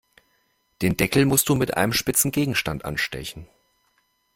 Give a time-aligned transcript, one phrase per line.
[0.81, 3.47] Den Deckel musst du mit einem spitzen Gegenstand anstechen.